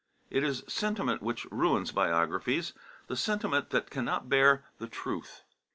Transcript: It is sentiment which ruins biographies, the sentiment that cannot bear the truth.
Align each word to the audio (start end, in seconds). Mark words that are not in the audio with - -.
It 0.31 0.43
is 0.43 0.63
sentiment 0.67 1.21
which 1.21 1.45
ruins 1.51 1.91
biographies, 1.91 2.73
the 3.05 3.15
sentiment 3.15 3.69
that 3.69 3.91
cannot 3.91 4.29
bear 4.29 4.63
the 4.79 4.87
truth. 4.87 5.43